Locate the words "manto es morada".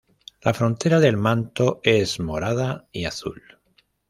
1.15-2.87